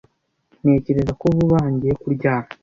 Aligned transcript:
Ntekereza 0.61 1.11
ko 1.19 1.25
vuba 1.35 1.55
aha 1.59 1.67
ngiye 1.73 1.93
kuryama. 2.01 2.49